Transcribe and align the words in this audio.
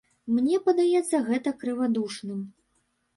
Мне 0.35 0.59
падаецца 0.69 1.19
гэта 1.27 1.53
крывадушным. 1.65 2.41